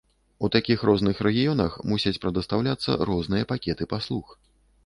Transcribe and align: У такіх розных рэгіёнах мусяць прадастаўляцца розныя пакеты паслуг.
У 0.45 0.49
такіх 0.53 0.85
розных 0.89 1.19
рэгіёнах 1.27 1.77
мусяць 1.91 2.15
прадастаўляцца 2.23 2.97
розныя 3.11 3.43
пакеты 3.53 3.83
паслуг. 3.93 4.35